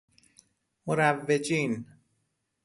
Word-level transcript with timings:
مروجین 0.87 1.85